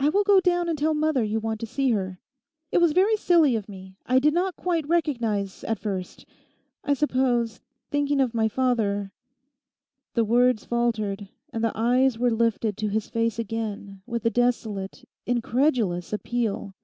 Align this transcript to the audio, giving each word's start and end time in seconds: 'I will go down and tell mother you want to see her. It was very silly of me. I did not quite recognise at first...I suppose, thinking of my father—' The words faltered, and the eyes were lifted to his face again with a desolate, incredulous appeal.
'I 0.00 0.08
will 0.08 0.24
go 0.24 0.40
down 0.40 0.68
and 0.68 0.76
tell 0.76 0.92
mother 0.92 1.22
you 1.22 1.38
want 1.38 1.60
to 1.60 1.66
see 1.68 1.90
her. 1.92 2.18
It 2.72 2.78
was 2.78 2.90
very 2.90 3.16
silly 3.16 3.54
of 3.54 3.68
me. 3.68 3.96
I 4.04 4.18
did 4.18 4.34
not 4.34 4.56
quite 4.56 4.88
recognise 4.88 5.62
at 5.62 5.78
first...I 5.78 6.94
suppose, 6.94 7.60
thinking 7.88 8.20
of 8.20 8.34
my 8.34 8.48
father—' 8.48 9.12
The 10.14 10.24
words 10.24 10.64
faltered, 10.64 11.28
and 11.52 11.62
the 11.62 11.70
eyes 11.78 12.18
were 12.18 12.32
lifted 12.32 12.76
to 12.78 12.88
his 12.88 13.08
face 13.08 13.38
again 13.38 14.02
with 14.04 14.24
a 14.26 14.30
desolate, 14.30 15.08
incredulous 15.26 16.12
appeal. 16.12 16.74